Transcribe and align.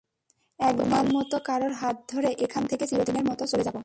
একদিন, 0.59 0.77
তোমার 0.81 1.05
মত 1.13 1.31
কারো 1.45 1.67
হাত 1.73 1.97
ধরে 2.09 2.29
এখান 2.45 2.63
থেকে 2.65 2.83
চিরদিনের 2.87 3.25
মত 3.29 3.39
চলে 3.43 3.63
যাব। 3.63 3.77